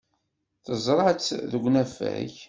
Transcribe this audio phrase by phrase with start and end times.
[0.65, 2.31] Teẓra-tt deg unafag.